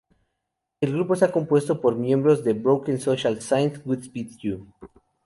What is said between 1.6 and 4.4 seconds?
por miembros de Broken Social Scene, Godspeed